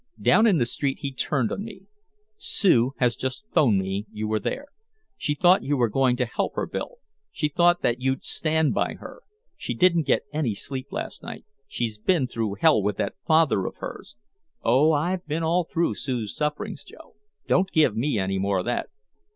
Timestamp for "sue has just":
2.35-3.45